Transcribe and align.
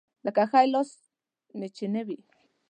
لکه 0.25 0.41
ښی 0.51 0.65
لاس 0.73 0.89
مې 1.57 1.67
چې 1.75 1.85
نه 1.93 2.01
وي. 2.07 2.17